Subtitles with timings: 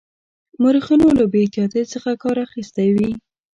[0.61, 3.09] مورخینو له بې احتیاطی څخه کار اخیستی وي.